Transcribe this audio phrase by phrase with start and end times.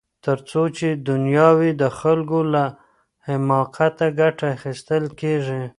[0.25, 2.63] تر څو چي دنیا وي د خلګو له
[3.27, 5.63] حماقته ګټه اخیستل کیږي.